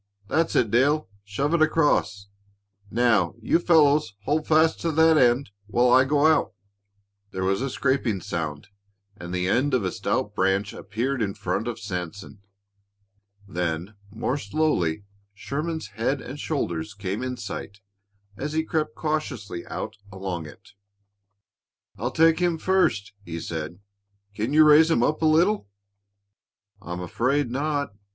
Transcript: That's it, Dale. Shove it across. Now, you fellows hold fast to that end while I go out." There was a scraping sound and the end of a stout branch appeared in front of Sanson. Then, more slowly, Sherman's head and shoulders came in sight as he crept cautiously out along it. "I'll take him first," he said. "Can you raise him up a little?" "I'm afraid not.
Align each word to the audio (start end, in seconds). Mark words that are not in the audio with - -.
That's 0.29 0.55
it, 0.55 0.71
Dale. 0.71 1.07
Shove 1.23 1.53
it 1.53 1.61
across. 1.61 2.25
Now, 2.89 3.35
you 3.39 3.59
fellows 3.59 4.15
hold 4.23 4.47
fast 4.47 4.79
to 4.81 4.91
that 4.91 5.15
end 5.15 5.51
while 5.67 5.91
I 5.91 6.05
go 6.05 6.25
out." 6.25 6.53
There 7.29 7.43
was 7.43 7.61
a 7.61 7.69
scraping 7.69 8.19
sound 8.19 8.69
and 9.15 9.31
the 9.31 9.47
end 9.47 9.75
of 9.75 9.85
a 9.85 9.91
stout 9.91 10.33
branch 10.33 10.73
appeared 10.73 11.21
in 11.21 11.35
front 11.35 11.67
of 11.67 11.79
Sanson. 11.79 12.41
Then, 13.47 13.93
more 14.09 14.39
slowly, 14.39 15.05
Sherman's 15.35 15.89
head 15.89 16.19
and 16.19 16.39
shoulders 16.39 16.95
came 16.95 17.21
in 17.21 17.37
sight 17.37 17.79
as 18.35 18.53
he 18.53 18.63
crept 18.63 18.95
cautiously 18.95 19.67
out 19.67 19.97
along 20.11 20.47
it. 20.47 20.71
"I'll 21.99 22.09
take 22.09 22.39
him 22.39 22.57
first," 22.57 23.13
he 23.23 23.39
said. 23.39 23.77
"Can 24.33 24.51
you 24.51 24.63
raise 24.63 24.89
him 24.89 25.03
up 25.03 25.21
a 25.21 25.25
little?" 25.27 25.67
"I'm 26.81 27.01
afraid 27.01 27.51
not. 27.51 27.93